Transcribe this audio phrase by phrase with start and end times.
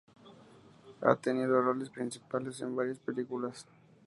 [1.01, 3.67] Ha tenido roles principales en varias películas.